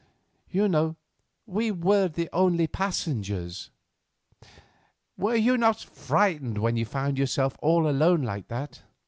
[0.49, 0.95] You know,
[1.45, 3.69] we were the only passengers."
[5.15, 8.81] "Were you not frightened when you found yourself all alone like that?"